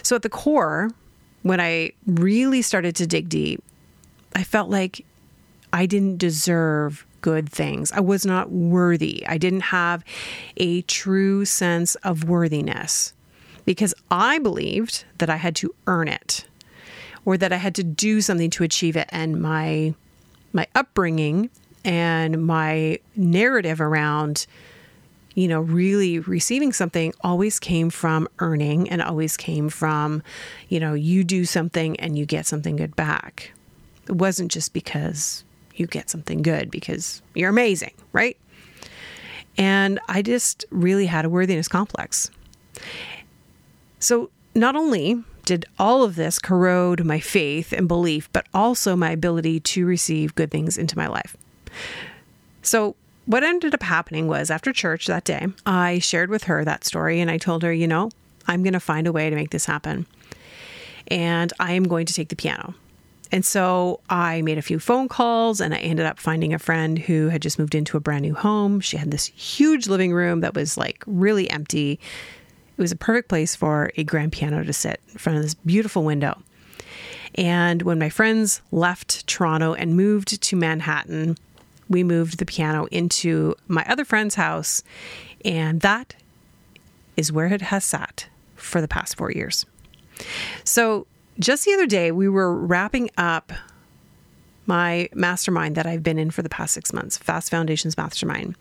So, 0.03 0.15
at 0.15 0.23
the 0.23 0.29
core, 0.29 0.91
when 1.43 1.61
I 1.61 1.91
really 2.05 2.61
started 2.61 2.95
to 2.97 3.07
dig 3.07 3.29
deep, 3.29 3.63
I 4.35 4.43
felt 4.43 4.69
like 4.69 5.05
I 5.71 5.85
didn't 5.85 6.17
deserve 6.17 7.05
good 7.21 7.49
things. 7.49 7.91
I 7.91 7.99
was 7.99 8.25
not 8.25 8.51
worthy. 8.51 9.25
I 9.27 9.37
didn't 9.37 9.61
have 9.61 10.03
a 10.57 10.81
true 10.83 11.45
sense 11.45 11.95
of 11.95 12.25
worthiness 12.25 13.13
because 13.65 13.93
I 14.09 14.39
believed 14.39 15.05
that 15.17 15.29
I 15.29 15.35
had 15.35 15.55
to 15.57 15.73
earn 15.87 16.07
it 16.07 16.45
or 17.25 17.37
that 17.37 17.53
I 17.53 17.57
had 17.57 17.75
to 17.75 17.83
do 17.83 18.21
something 18.21 18.49
to 18.51 18.63
achieve 18.63 18.95
it. 18.95 19.07
And 19.11 19.41
my 19.41 19.93
my 20.51 20.67
upbringing 20.73 21.49
and 21.85 22.45
my 22.45 22.99
narrative 23.15 23.79
around 23.79 24.47
you 25.35 25.47
know 25.47 25.61
really 25.61 26.19
receiving 26.19 26.73
something 26.73 27.13
always 27.21 27.59
came 27.59 27.89
from 27.89 28.27
earning 28.39 28.89
and 28.89 29.01
always 29.01 29.37
came 29.37 29.69
from 29.69 30.21
you 30.67 30.79
know 30.79 30.93
you 30.93 31.23
do 31.23 31.45
something 31.45 31.99
and 31.99 32.17
you 32.17 32.25
get 32.25 32.45
something 32.45 32.75
good 32.75 32.95
back 32.95 33.53
it 34.07 34.15
wasn't 34.15 34.51
just 34.51 34.73
because 34.73 35.43
you 35.79 35.87
get 35.87 36.09
something 36.09 36.41
good 36.41 36.69
because 36.69 37.21
you're 37.33 37.49
amazing 37.49 37.93
right 38.13 38.37
and 39.57 39.99
i 40.07 40.21
just 40.21 40.65
really 40.69 41.05
had 41.05 41.25
a 41.25 41.29
worthiness 41.29 41.67
complex 41.67 42.29
so 43.99 44.29
not 44.55 44.75
only 44.75 45.23
did 45.49 45.65
all 45.79 46.03
of 46.03 46.15
this 46.15 46.37
corrode 46.37 47.03
my 47.03 47.19
faith 47.19 47.73
and 47.73 47.87
belief, 47.87 48.29
but 48.31 48.45
also 48.53 48.95
my 48.95 49.09
ability 49.09 49.59
to 49.59 49.83
receive 49.83 50.35
good 50.35 50.51
things 50.51 50.77
into 50.77 50.95
my 50.95 51.07
life. 51.07 51.35
So, 52.61 52.95
what 53.25 53.43
ended 53.43 53.73
up 53.73 53.81
happening 53.81 54.27
was 54.27 54.51
after 54.51 54.71
church 54.71 55.07
that 55.07 55.23
day, 55.23 55.47
I 55.65 55.97
shared 55.99 56.29
with 56.29 56.43
her 56.43 56.63
that 56.65 56.83
story 56.83 57.19
and 57.19 57.31
I 57.31 57.39
told 57.39 57.63
her, 57.63 57.73
you 57.73 57.87
know, 57.87 58.11
I'm 58.47 58.61
going 58.61 58.73
to 58.73 58.79
find 58.79 59.07
a 59.07 59.11
way 59.11 59.27
to 59.29 59.35
make 59.35 59.49
this 59.49 59.65
happen. 59.65 60.05
And 61.07 61.51
I 61.59 61.73
am 61.73 61.83
going 61.83 62.05
to 62.05 62.13
take 62.13 62.29
the 62.29 62.35
piano. 62.35 62.75
And 63.31 63.45
so 63.45 63.99
I 64.09 64.41
made 64.41 64.57
a 64.57 64.63
few 64.63 64.79
phone 64.79 65.07
calls 65.07 65.61
and 65.61 65.73
I 65.73 65.77
ended 65.77 66.05
up 66.05 66.19
finding 66.19 66.53
a 66.53 66.59
friend 66.59 66.97
who 66.97 67.29
had 67.29 67.41
just 67.41 67.59
moved 67.59 67.75
into 67.75 67.95
a 67.95 67.99
brand 67.99 68.23
new 68.23 68.33
home. 68.33 68.79
She 68.79 68.97
had 68.97 69.11
this 69.11 69.25
huge 69.25 69.87
living 69.87 70.13
room 70.13 70.41
that 70.41 70.55
was 70.55 70.77
like 70.77 71.03
really 71.05 71.49
empty. 71.49 71.99
It 72.77 72.81
was 72.81 72.91
a 72.91 72.95
perfect 72.95 73.29
place 73.29 73.55
for 73.55 73.91
a 73.97 74.03
grand 74.03 74.31
piano 74.31 74.63
to 74.63 74.73
sit 74.73 74.99
in 75.11 75.17
front 75.17 75.37
of 75.37 75.43
this 75.43 75.53
beautiful 75.53 76.03
window. 76.03 76.41
And 77.35 77.83
when 77.83 77.99
my 77.99 78.09
friends 78.09 78.61
left 78.71 79.27
Toronto 79.27 79.73
and 79.73 79.95
moved 79.95 80.41
to 80.41 80.55
Manhattan, 80.55 81.37
we 81.87 82.03
moved 82.03 82.39
the 82.39 82.45
piano 82.45 82.85
into 82.85 83.55
my 83.67 83.85
other 83.87 84.05
friend's 84.05 84.35
house. 84.35 84.83
And 85.45 85.81
that 85.81 86.15
is 87.15 87.31
where 87.31 87.47
it 87.47 87.61
has 87.61 87.85
sat 87.85 88.27
for 88.55 88.81
the 88.81 88.87
past 88.87 89.17
four 89.17 89.31
years. 89.31 89.65
So 90.63 91.05
just 91.39 91.65
the 91.65 91.73
other 91.73 91.87
day, 91.87 92.11
we 92.11 92.29
were 92.29 92.53
wrapping 92.53 93.09
up 93.17 93.51
my 94.69 95.09
mastermind 95.15 95.75
that 95.75 95.87
I've 95.87 96.03
been 96.03 96.19
in 96.19 96.29
for 96.29 96.43
the 96.43 96.49
past 96.49 96.75
six 96.75 96.93
months, 96.93 97.17
Fast 97.17 97.49
Foundations 97.49 97.97
Mastermind. 97.97 98.55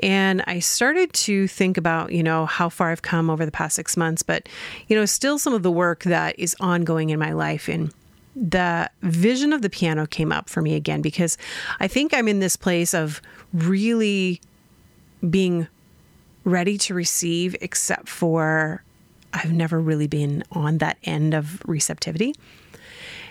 And 0.00 0.42
I 0.46 0.60
started 0.60 1.12
to 1.12 1.46
think 1.46 1.76
about, 1.76 2.10
you 2.10 2.22
know, 2.22 2.46
how 2.46 2.70
far 2.70 2.90
I've 2.90 3.02
come 3.02 3.28
over 3.28 3.44
the 3.44 3.52
past 3.52 3.76
six 3.76 3.94
months, 3.94 4.22
but, 4.22 4.48
you 4.88 4.96
know, 4.96 5.04
still 5.04 5.38
some 5.38 5.52
of 5.52 5.62
the 5.62 5.70
work 5.70 6.04
that 6.04 6.38
is 6.38 6.56
ongoing 6.58 7.10
in 7.10 7.18
my 7.18 7.32
life. 7.32 7.68
And 7.68 7.92
the 8.34 8.90
vision 9.02 9.52
of 9.52 9.60
the 9.60 9.68
piano 9.68 10.06
came 10.06 10.32
up 10.32 10.48
for 10.48 10.62
me 10.62 10.74
again 10.74 11.02
because 11.02 11.36
I 11.80 11.86
think 11.86 12.14
I'm 12.14 12.28
in 12.28 12.40
this 12.40 12.56
place 12.56 12.94
of 12.94 13.20
really 13.52 14.40
being 15.28 15.68
ready 16.44 16.78
to 16.78 16.94
receive, 16.94 17.54
except 17.60 18.08
for 18.08 18.82
I've 19.32 19.52
never 19.52 19.80
really 19.80 20.06
been 20.06 20.44
on 20.52 20.78
that 20.78 20.98
end 21.04 21.34
of 21.34 21.62
receptivity. 21.66 22.34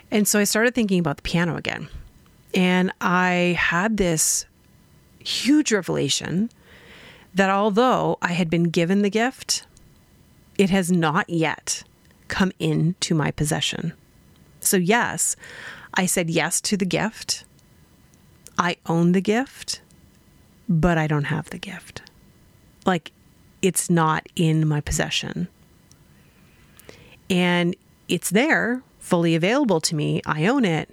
And 0.09 0.27
so 0.27 0.39
I 0.39 0.43
started 0.43 0.75
thinking 0.75 0.99
about 0.99 1.17
the 1.17 1.23
piano 1.23 1.55
again. 1.55 1.87
And 2.53 2.91
I 2.99 3.55
had 3.57 3.97
this 3.97 4.45
huge 5.19 5.71
revelation 5.71 6.49
that 7.33 7.49
although 7.49 8.17
I 8.21 8.33
had 8.33 8.49
been 8.49 8.63
given 8.63 9.03
the 9.03 9.09
gift, 9.09 9.65
it 10.57 10.69
has 10.69 10.91
not 10.91 11.29
yet 11.29 11.83
come 12.27 12.51
into 12.59 13.15
my 13.15 13.31
possession. 13.31 13.93
So, 14.59 14.77
yes, 14.77 15.35
I 15.93 16.05
said 16.05 16.29
yes 16.29 16.61
to 16.61 16.77
the 16.77 16.85
gift. 16.85 17.45
I 18.57 18.77
own 18.85 19.13
the 19.13 19.21
gift, 19.21 19.81
but 20.67 20.97
I 20.97 21.07
don't 21.07 21.25
have 21.25 21.49
the 21.49 21.57
gift. 21.57 22.01
Like, 22.85 23.11
it's 23.61 23.89
not 23.89 24.27
in 24.35 24.67
my 24.67 24.81
possession. 24.81 25.47
And 27.31 27.75
it's 28.09 28.29
there, 28.29 28.83
fully 28.99 29.33
available 29.35 29.79
to 29.81 29.95
me. 29.95 30.21
I 30.25 30.45
own 30.45 30.65
it, 30.65 30.89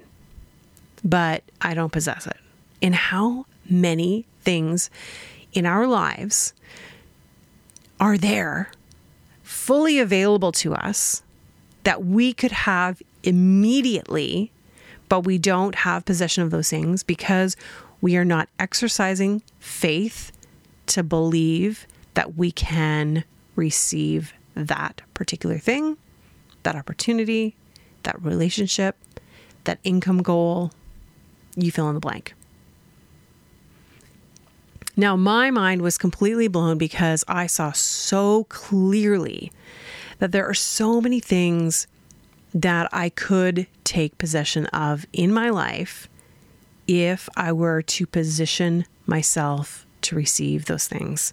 but 1.05 1.43
I 1.61 1.75
don't 1.75 1.93
possess 1.93 2.27
it. 2.27 2.37
And 2.81 2.95
how 2.95 3.45
many 3.69 4.25
things 4.43 4.89
in 5.53 5.67
our 5.67 5.87
lives 5.87 6.55
are 8.01 8.17
there 8.17 8.71
fully 9.43 9.99
available 9.99 10.53
to 10.53 10.75
us 10.75 11.23
that 11.83 12.05
we 12.05 12.33
could 12.33 12.53
have 12.53 13.03
immediately, 13.25 14.53
but 15.09 15.21
we 15.21 15.39
don't 15.39 15.75
have 15.75 16.05
possession 16.05 16.45
of 16.45 16.51
those 16.51 16.71
things 16.71 17.03
because 17.03 17.57
we 18.01 18.17
are 18.17 18.25
not 18.25 18.49
exercising 18.59 19.43
faith 19.59 20.31
to 20.87 21.03
believe 21.03 21.87
that 22.15 22.37
we 22.37 22.53
can 22.53 23.25
receive 23.57 24.33
that 24.55 25.03
particular 25.15 25.59
thing, 25.59 25.97
that 26.63 26.77
opportunity, 26.77 27.55
that 28.03 28.23
relationship, 28.23 28.97
that 29.65 29.79
income 29.85 30.23
goal, 30.23 30.73
you 31.57 31.71
fill 31.71 31.89
in 31.89 31.95
the 31.95 32.01
blank. 32.01 32.35
Now, 34.97 35.15
my 35.15 35.51
mind 35.51 35.83
was 35.83 35.97
completely 35.97 36.49
blown 36.49 36.77
because 36.77 37.25
I 37.29 37.47
saw 37.47 37.71
so 37.73 38.45
clearly 38.45 39.53
that 40.19 40.33
there 40.33 40.49
are 40.49 40.55
so 40.55 41.01
many 41.01 41.21
things 41.21 41.87
that 42.53 42.89
I 42.93 43.11
could 43.11 43.67
take 43.85 44.19
possession 44.19 44.67
of 44.67 45.07
in 45.13 45.33
my 45.33 45.51
life 45.51 46.09
if 46.89 47.29
I 47.37 47.53
were 47.53 47.83
to 47.83 48.07
position 48.07 48.87
myself 49.07 49.87
to 50.09 50.17
receive 50.17 50.67
those 50.67 50.87
things. 50.87 51.33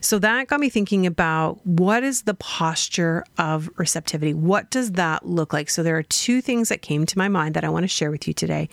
So 0.00 0.18
that 0.18 0.48
got 0.48 0.60
me 0.60 0.68
thinking 0.68 1.06
about 1.06 1.64
what 1.66 2.02
is 2.02 2.22
the 2.22 2.34
posture 2.34 3.24
of 3.38 3.70
receptivity? 3.76 4.34
What 4.34 4.70
does 4.70 4.92
that 4.92 5.26
look 5.26 5.52
like? 5.52 5.70
So 5.70 5.82
there 5.82 5.96
are 5.96 6.02
two 6.02 6.40
things 6.40 6.68
that 6.68 6.82
came 6.82 7.06
to 7.06 7.18
my 7.18 7.28
mind 7.28 7.54
that 7.54 7.64
I 7.64 7.68
want 7.68 7.84
to 7.84 7.88
share 7.88 8.10
with 8.10 8.28
you 8.28 8.34
today 8.34 8.68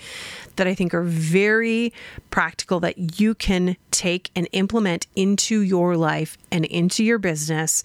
that 0.56 0.68
I 0.68 0.74
think 0.74 0.94
are 0.94 1.04
very 1.04 1.94
practical 2.30 2.80
that 2.82 3.20
you 3.20 3.34
can 3.36 3.78
take 3.92 4.32
and 4.36 4.48
implement 4.52 5.08
into 5.16 5.62
your 5.62 5.98
life 5.98 6.38
and 6.52 6.66
into 6.66 7.04
your 7.04 7.18
business 7.18 7.84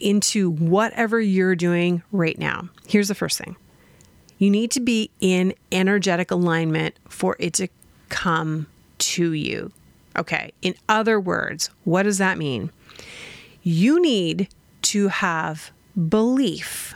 into 0.00 0.50
whatever 0.50 1.20
you're 1.20 1.56
doing 1.56 2.02
right 2.12 2.38
now, 2.38 2.68
here's 2.86 3.08
the 3.08 3.14
first 3.14 3.38
thing 3.38 3.56
you 4.38 4.50
need 4.50 4.70
to 4.70 4.80
be 4.80 5.10
in 5.20 5.54
energetic 5.72 6.30
alignment 6.30 6.94
for 7.08 7.36
it 7.38 7.54
to 7.54 7.68
come 8.08 8.66
to 8.98 9.32
you. 9.32 9.72
Okay. 10.18 10.52
In 10.62 10.74
other 10.88 11.20
words, 11.20 11.70
what 11.84 12.04
does 12.04 12.18
that 12.18 12.38
mean? 12.38 12.70
You 13.62 14.00
need 14.00 14.48
to 14.82 15.08
have 15.08 15.72
belief 16.08 16.94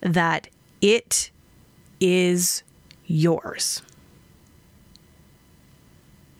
that 0.00 0.48
it 0.80 1.30
is 2.00 2.62
yours. 3.06 3.82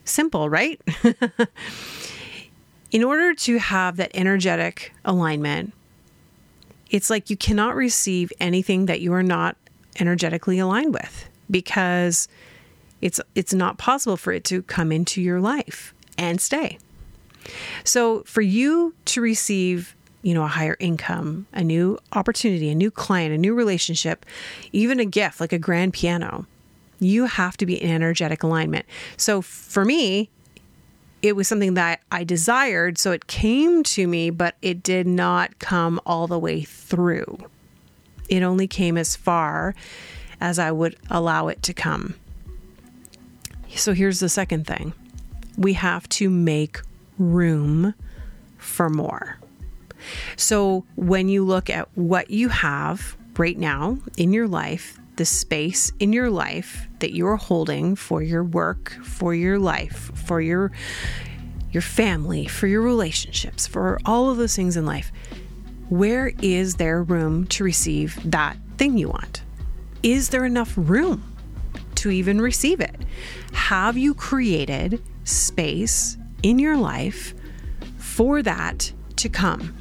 Simple, 0.04 0.48
right? 0.48 0.80
In 2.92 3.02
order 3.02 3.34
to 3.34 3.58
have 3.58 3.96
that 3.96 4.12
energetic 4.14 4.94
alignment, 5.04 5.72
it's 6.90 7.10
like 7.10 7.28
you 7.28 7.36
cannot 7.36 7.74
receive 7.74 8.32
anything 8.38 8.86
that 8.86 9.00
you 9.00 9.12
are 9.12 9.24
not 9.24 9.56
energetically 9.98 10.58
aligned 10.58 10.94
with 10.94 11.28
because 11.50 12.28
it's 13.06 13.20
it's 13.36 13.54
not 13.54 13.78
possible 13.78 14.16
for 14.16 14.32
it 14.32 14.42
to 14.42 14.62
come 14.62 14.90
into 14.90 15.22
your 15.22 15.40
life 15.40 15.94
and 16.18 16.40
stay. 16.40 16.76
So 17.84 18.24
for 18.24 18.40
you 18.40 18.96
to 19.04 19.20
receive, 19.20 19.94
you 20.22 20.34
know, 20.34 20.42
a 20.42 20.48
higher 20.48 20.76
income, 20.80 21.46
a 21.52 21.62
new 21.62 21.98
opportunity, 22.12 22.68
a 22.68 22.74
new 22.74 22.90
client, 22.90 23.32
a 23.32 23.38
new 23.38 23.54
relationship, 23.54 24.26
even 24.72 24.98
a 24.98 25.04
gift 25.04 25.40
like 25.40 25.52
a 25.52 25.58
grand 25.58 25.92
piano, 25.92 26.46
you 26.98 27.26
have 27.26 27.56
to 27.58 27.66
be 27.66 27.80
in 27.80 27.90
energetic 27.90 28.42
alignment. 28.42 28.84
So 29.16 29.40
for 29.40 29.84
me, 29.84 30.28
it 31.22 31.36
was 31.36 31.46
something 31.46 31.74
that 31.74 32.00
I 32.10 32.24
desired, 32.24 32.98
so 32.98 33.12
it 33.12 33.28
came 33.28 33.84
to 33.84 34.08
me, 34.08 34.30
but 34.30 34.56
it 34.62 34.82
did 34.82 35.06
not 35.06 35.60
come 35.60 36.00
all 36.04 36.26
the 36.26 36.40
way 36.40 36.62
through. 36.62 37.38
It 38.28 38.42
only 38.42 38.66
came 38.66 38.98
as 38.98 39.14
far 39.14 39.76
as 40.40 40.58
I 40.58 40.72
would 40.72 40.96
allow 41.08 41.46
it 41.46 41.62
to 41.62 41.72
come. 41.72 42.16
So 43.76 43.92
here's 43.92 44.20
the 44.20 44.28
second 44.28 44.66
thing 44.66 44.94
we 45.56 45.74
have 45.74 46.08
to 46.10 46.28
make 46.30 46.80
room 47.18 47.94
for 48.58 48.88
more. 48.88 49.38
So 50.36 50.84
when 50.96 51.28
you 51.28 51.44
look 51.44 51.70
at 51.70 51.88
what 51.96 52.30
you 52.30 52.48
have 52.48 53.16
right 53.38 53.56
now 53.56 53.98
in 54.16 54.32
your 54.32 54.48
life, 54.48 54.98
the 55.16 55.24
space 55.24 55.92
in 55.98 56.12
your 56.12 56.30
life 56.30 56.86
that 56.98 57.14
you're 57.14 57.36
holding 57.36 57.96
for 57.96 58.22
your 58.22 58.44
work, 58.44 58.90
for 59.02 59.34
your 59.34 59.58
life, 59.58 60.10
for 60.26 60.40
your 60.40 60.72
your 61.72 61.82
family, 61.82 62.46
for 62.46 62.66
your 62.66 62.80
relationships, 62.80 63.66
for 63.66 63.98
all 64.06 64.30
of 64.30 64.38
those 64.38 64.56
things 64.56 64.76
in 64.76 64.86
life, 64.86 65.12
where 65.90 66.32
is 66.40 66.76
there 66.76 67.02
room 67.02 67.46
to 67.48 67.64
receive 67.64 68.18
that 68.30 68.56
thing 68.78 68.96
you 68.96 69.08
want? 69.10 69.42
Is 70.02 70.30
there 70.30 70.44
enough 70.44 70.72
room 70.76 71.35
to 72.06 72.12
even 72.16 72.40
receive 72.40 72.80
it? 72.80 72.96
Have 73.52 73.96
you 73.96 74.14
created 74.14 75.02
space 75.24 76.16
in 76.42 76.58
your 76.58 76.76
life 76.76 77.34
for 77.98 78.42
that 78.42 78.92
to 79.16 79.28
come, 79.28 79.74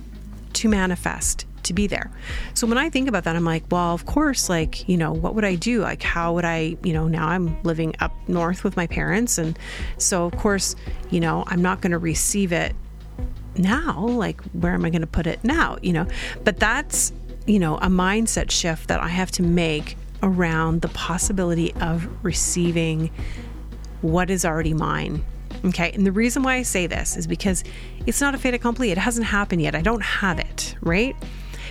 to 0.53 0.67
manifest, 0.67 1.45
to 1.63 1.73
be 1.73 1.87
there. 1.87 2.11
So 2.53 2.67
when 2.67 2.77
I 2.77 2.89
think 2.89 3.07
about 3.07 3.23
that, 3.23 3.35
I'm 3.35 3.43
like, 3.43 3.63
well, 3.71 3.93
of 3.93 4.05
course, 4.05 4.49
like, 4.49 4.87
you 4.87 4.97
know, 4.97 5.11
what 5.11 5.35
would 5.35 5.45
I 5.45 5.55
do? 5.55 5.81
Like, 5.81 6.03
how 6.03 6.33
would 6.33 6.45
I, 6.45 6.77
you 6.83 6.93
know, 6.93 7.07
now 7.07 7.27
I'm 7.27 7.61
living 7.63 7.95
up 7.99 8.13
north 8.27 8.63
with 8.63 8.77
my 8.77 8.87
parents. 8.87 9.37
And 9.37 9.57
so, 9.97 10.25
of 10.25 10.37
course, 10.37 10.75
you 11.09 11.19
know, 11.19 11.43
I'm 11.47 11.61
not 11.61 11.81
going 11.81 11.91
to 11.91 11.97
receive 11.97 12.51
it 12.51 12.75
now. 13.57 13.99
Like, 13.99 14.41
where 14.53 14.73
am 14.73 14.85
I 14.85 14.89
going 14.89 15.01
to 15.01 15.07
put 15.07 15.27
it 15.27 15.43
now? 15.43 15.77
You 15.81 15.93
know, 15.93 16.07
but 16.43 16.59
that's, 16.59 17.11
you 17.47 17.59
know, 17.59 17.77
a 17.77 17.87
mindset 17.87 18.51
shift 18.51 18.87
that 18.87 19.01
I 19.01 19.07
have 19.07 19.31
to 19.31 19.43
make 19.43 19.97
around 20.25 20.81
the 20.81 20.89
possibility 20.89 21.73
of 21.75 22.09
receiving 22.23 23.11
what 24.01 24.29
is 24.29 24.43
already 24.43 24.73
mine. 24.73 25.23
Okay. 25.63 25.91
And 25.93 26.05
the 26.05 26.11
reason 26.11 26.43
why 26.43 26.55
I 26.55 26.63
say 26.63 26.87
this 26.87 27.15
is 27.15 27.27
because 27.27 27.63
it's 28.05 28.19
not 28.19 28.35
a 28.35 28.37
fait 28.37 28.53
accompli. 28.53 28.91
It 28.91 28.97
hasn't 28.97 29.27
happened 29.27 29.61
yet. 29.61 29.73
I 29.73 29.81
don't 29.81 30.03
have 30.03 30.39
it, 30.39 30.75
right? 30.81 31.15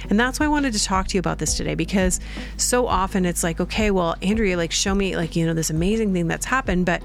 And 0.08 0.18
that's 0.18 0.40
why 0.40 0.46
I 0.46 0.48
wanted 0.48 0.72
to 0.72 0.82
talk 0.82 1.08
to 1.08 1.14
you 1.14 1.20
about 1.20 1.38
this 1.38 1.56
today 1.56 1.74
because 1.74 2.20
so 2.56 2.86
often 2.86 3.24
it's 3.24 3.42
like, 3.42 3.60
okay, 3.60 3.90
well, 3.90 4.16
Andrea, 4.22 4.56
like, 4.56 4.72
show 4.72 4.94
me, 4.94 5.16
like, 5.16 5.36
you 5.36 5.46
know, 5.46 5.54
this 5.54 5.70
amazing 5.70 6.12
thing 6.12 6.26
that's 6.28 6.46
happened, 6.46 6.86
but 6.86 7.02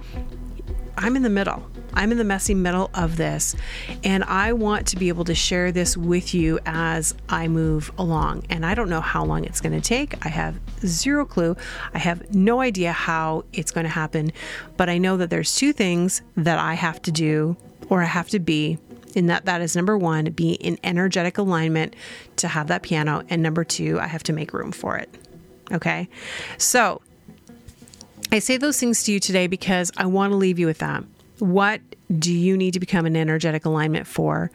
I'm 0.98 1.16
in 1.16 1.24
the 1.24 1.30
middle. 1.30 1.70
I'm 1.94 2.12
in 2.12 2.18
the 2.18 2.24
messy 2.24 2.54
middle 2.54 2.90
of 2.94 3.18
this, 3.18 3.56
and 4.04 4.24
I 4.24 4.54
want 4.54 4.88
to 4.88 4.98
be 4.98 5.08
able 5.10 5.26
to 5.26 5.36
share 5.36 5.72
this 5.72 5.98
with 5.98 6.34
you 6.34 6.60
as 6.66 7.16
I 7.30 7.48
move 7.48 7.92
along. 7.98 8.46
And 8.50 8.66
I 8.66 8.76
don't 8.76 8.90
know 8.90 9.02
how 9.02 9.26
long 9.26 9.44
it's 9.44 9.62
going 9.62 9.80
to 9.80 9.82
take. 9.82 10.26
I 10.26 10.30
have 10.30 10.60
zero 10.86 11.26
clue. 11.26 11.56
I 11.94 12.00
have 12.00 12.34
no 12.34 12.62
idea 12.62 12.92
how 12.92 13.46
it's 13.54 13.72
going 13.72 13.86
to 13.86 13.90
happen, 13.90 14.32
but 14.78 14.90
I 14.90 14.98
know 14.98 15.18
that 15.18 15.30
there's 15.30 15.56
two 15.56 15.74
things 15.74 16.22
that 16.36 16.60
I 16.60 16.74
have 16.76 17.02
to 17.04 17.12
do 17.12 17.58
or 17.90 18.02
I 18.02 18.06
have 18.06 18.30
to 18.30 18.40
be 18.40 18.78
and 19.16 19.30
that 19.30 19.46
that 19.46 19.62
is 19.62 19.76
number 19.76 19.98
one 19.98 20.26
be 20.26 20.54
in 20.54 20.78
energetic 20.84 21.38
alignment 21.38 21.96
to 22.38 22.48
have 22.48 22.68
that 22.68 22.84
piano 22.84 23.24
and 23.30 23.42
number 23.42 23.64
two 23.64 24.00
i 24.00 24.08
have 24.08 24.24
to 24.24 24.34
make 24.34 24.54
room 24.54 24.72
for 24.72 24.98
it 24.98 25.10
okay 25.72 26.08
so 26.58 27.02
i 28.32 28.40
say 28.40 28.58
those 28.58 28.80
things 28.80 29.04
to 29.04 29.12
you 29.12 29.20
today 29.20 29.48
because 29.48 29.92
i 29.98 30.06
want 30.06 30.32
to 30.32 30.38
leave 30.38 30.60
you 30.60 30.66
with 30.68 30.80
that 30.80 31.04
what 31.40 31.82
do 32.18 32.34
you 32.34 32.58
need 32.58 32.74
to 32.74 32.80
become 32.80 33.06
an 33.06 33.16
energetic 33.16 33.66
alignment 33.66 34.08
for 34.08 34.52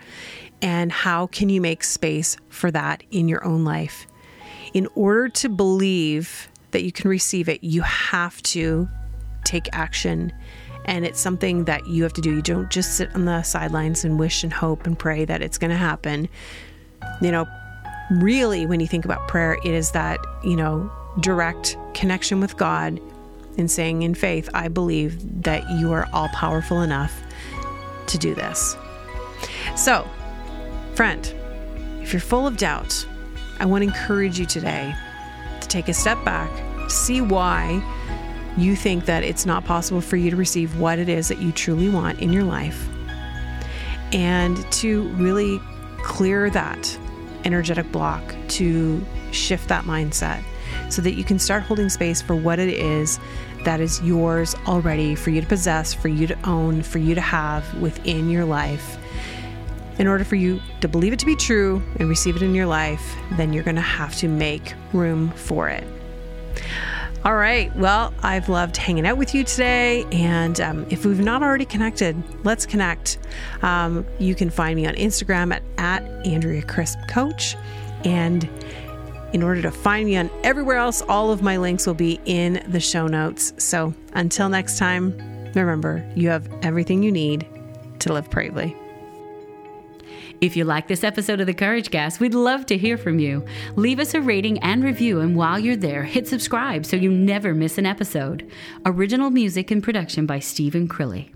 and 0.63 0.91
how 0.91 1.27
can 1.27 1.49
you 1.49 1.61
make 1.61 1.85
space 1.85 2.37
for 2.49 2.71
that 2.71 3.03
in 3.11 3.29
your 3.29 3.45
own 3.45 3.65
life 3.65 4.07
in 4.73 4.89
order 4.95 5.29
to 5.29 5.49
believe 5.49 6.49
that 6.73 6.83
you 6.83 6.93
can 6.93 7.09
receive 7.09 7.49
it 7.49 7.63
you 7.63 7.83
have 7.83 8.41
to 8.43 8.89
take 9.45 9.69
action 9.73 10.33
and 10.87 11.05
it's 11.05 11.21
something 11.21 11.65
that 11.65 11.87
you 11.87 12.03
have 12.03 12.13
to 12.15 12.21
do. 12.21 12.35
You 12.37 12.43
don't 12.43 12.71
just 12.71 12.95
sit 12.97 13.15
on 13.15 13.25
the 13.25 13.43
sidelines 13.43 14.05
and 14.05 14.19
wish 14.19 14.45
and 14.45 14.53
hope 14.53 14.87
and 14.87 14.99
pray 14.99 15.25
that 15.25 15.43
it's 15.43 15.59
going 15.59 15.71
to 15.71 15.77
happen. 15.77 16.29
You 17.21 17.33
know, 17.33 17.47
really, 18.11 18.67
when 18.67 18.81
you 18.81 18.87
think 18.87 19.05
about 19.05 19.27
prayer, 19.29 19.57
it 19.65 19.73
is 19.73 19.93
that, 19.93 20.19
you 20.43 20.57
know, 20.57 20.91
direct 21.21 21.77
connection 21.95 22.41
with 22.41 22.57
God 22.57 23.01
and 23.59 23.71
saying 23.71 24.03
in 24.03 24.15
faith, 24.15 24.49
I 24.55 24.69
believe 24.69 25.43
that 25.43 25.69
you 25.71 25.93
are 25.93 26.09
all 26.13 26.29
powerful 26.29 26.83
enough 26.83 27.23
to 28.07 28.19
do 28.19 28.35
this. 28.35 28.77
So, 29.77 30.09
friend, 30.95 31.33
if 32.03 32.13
you're 32.13 32.21
full 32.21 32.47
of 32.47 32.57
doubt, 32.57 33.07
I 33.59 33.67
want 33.67 33.83
to 33.83 33.89
encourage 33.89 34.39
you 34.39 34.47
today 34.47 34.95
to 35.61 35.69
take 35.69 35.89
a 35.89 35.95
step 35.95 36.23
back, 36.25 36.51
see 36.91 37.21
why 37.21 37.83
you 38.57 38.77
think 38.77 39.07
that 39.07 39.25
it's 39.25 39.47
not 39.47 39.65
possible 39.65 40.01
for 40.01 40.17
you 40.17 40.31
to 40.31 40.37
receive 40.37 40.79
what 40.79 40.99
it 40.99 41.09
is 41.09 41.29
that 41.29 41.39
you 41.39 41.51
truly 41.53 41.89
want 41.89 42.21
in 42.21 42.33
your 42.33 42.45
life, 42.45 42.89
and 44.13 44.71
to 44.73 45.09
really 45.15 45.61
clear 46.03 46.51
that 46.51 46.99
energetic 47.45 47.91
block, 47.91 48.35
to 48.49 49.05
shift 49.33 49.69
that 49.69 49.85
mindset 49.85 50.43
so 50.95 51.03
that 51.03 51.15
you 51.15 51.25
can 51.25 51.39
start 51.39 51.63
holding 51.63 51.89
space 51.89 52.23
for 52.23 52.37
what 52.37 52.59
it 52.59 52.69
is 52.69 53.19
that 53.65 53.81
is 53.81 54.01
yours 54.03 54.55
already 54.67 55.15
for 55.15 55.31
you 55.31 55.41
to 55.41 55.47
possess, 55.47 55.93
for 55.95 56.09
you 56.09 56.27
to 56.27 56.49
own, 56.49 56.83
for 56.83 56.99
you 56.99 57.15
to 57.15 57.21
have 57.21 57.75
within 57.81 58.29
your 58.29 58.45
life. 58.45 58.99
In 59.99 60.07
order 60.07 60.25
for 60.25 60.37
you 60.37 60.61
to 60.81 60.89
believe 60.89 61.13
it 61.13 61.19
to 61.21 61.27
be 61.27 61.37
true 61.37 61.83
and 61.99 62.09
receive 62.09 62.37
it 62.37 62.43
in 62.43 62.55
your 62.55 62.67
life, 62.67 63.15
then 63.37 63.53
you're 63.53 63.63
going 63.63 63.77
to 63.77 63.81
have 63.81 64.15
to 64.17 64.29
make 64.29 64.75
room 64.93 65.31
for 65.31 65.69
it. 65.69 65.85
All 67.25 67.37
right. 67.37 67.75
Well, 67.75 68.13
I've 68.23 68.51
loved 68.51 68.77
hanging 68.77 69.07
out 69.07 69.17
with 69.17 69.35
you 69.35 69.45
today. 69.45 70.05
And 70.13 70.61
um, 70.61 70.87
if 70.91 71.07
we've 71.07 71.21
not 71.21 71.43
already 71.43 71.65
connected, 71.65 72.23
let's 72.45 72.67
connect. 72.67 73.17
Um, 73.63 74.05
you 74.19 74.35
can 74.35 74.51
find 74.51 74.77
me 74.77 74.87
on 74.87 74.95
Instagram 74.95 75.55
at, 75.55 75.63
at 75.79 76.03
Andrea 76.27 76.61
Crisp 76.61 76.99
Coach. 77.09 77.57
And 78.05 78.47
in 79.35 79.43
order 79.43 79.61
to 79.61 79.71
find 79.71 80.07
me 80.07 80.17
on 80.17 80.31
everywhere 80.45 80.77
else, 80.77 81.03
all 81.03 81.33
of 81.33 81.43
my 81.43 81.57
links 81.57 81.87
will 81.87 81.95
be 81.95 82.21
in 82.25 82.65
the 82.69 82.79
show 82.79 83.09
notes. 83.09 83.53
So 83.59 83.93
until 84.13 84.49
next 84.49 84.79
time, 84.79 85.19
remember, 85.55 86.09
you 86.15 86.29
have 86.29 86.49
everything 86.63 87.03
you 87.03 87.11
need 87.11 87.47
to 87.99 88.13
live 88.13 88.31
bravely. 88.31 88.77
If 90.41 90.57
you 90.57 90.65
like 90.65 90.87
this 90.87 91.03
episode 91.03 91.41
of 91.41 91.47
The 91.47 91.55
Courage 91.55 91.91
Cast, 91.91 92.21
we'd 92.21 92.35
love 92.35 92.65
to 92.67 92.79
hear 92.79 92.97
from 92.97 93.19
you. 93.19 93.45
Leave 93.75 93.99
us 93.99 94.15
a 94.15 94.21
rating 94.21 94.59
and 94.61 94.85
review, 94.85 95.21
and 95.21 95.35
while 95.35 95.59
you're 95.59 95.75
there, 95.75 96.05
hit 96.05 96.29
subscribe 96.29 96.87
so 96.87 96.97
you 96.97 97.11
never 97.11 97.55
miss 97.55 97.77
an 97.77 97.87
episode. 97.87 98.49
Original 98.87 99.31
music 99.31 99.71
and 99.73 99.83
production 99.83 100.27
by 100.27 100.39
Stephen 100.39 100.87
Crilly. 100.87 101.34